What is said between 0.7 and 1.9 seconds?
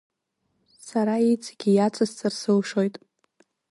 Сара иҵегьы